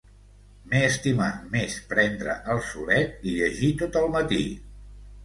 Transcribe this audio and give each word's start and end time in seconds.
M'he 0.69 0.79
estimat 0.85 1.43
més 1.55 1.75
prendre 1.91 2.37
el 2.55 2.63
solet 2.71 3.29
i 3.33 3.35
llegir 3.37 3.71
tot 3.83 4.01
el 4.03 4.09
matí. 4.17 4.41